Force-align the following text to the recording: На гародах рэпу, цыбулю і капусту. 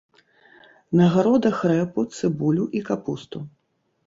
На 0.99 1.05
гародах 1.15 1.59
рэпу, 1.73 2.07
цыбулю 2.15 2.65
і 2.81 2.83
капусту. 2.89 3.45